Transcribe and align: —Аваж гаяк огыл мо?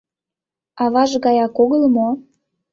—Аваж 0.83 1.11
гаяк 1.23 1.55
огыл 1.63 1.83
мо? 1.95 2.07